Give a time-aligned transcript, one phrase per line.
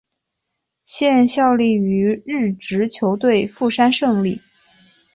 [0.83, 4.39] 现效力于日职球队富山胜利。